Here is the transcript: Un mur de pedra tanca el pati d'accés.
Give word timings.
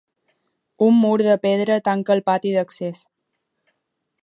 Un 0.85 0.95
mur 1.01 1.19
de 1.27 1.35
pedra 1.43 1.77
tanca 1.89 2.17
el 2.17 2.25
pati 2.31 2.55
d'accés. 2.57 3.07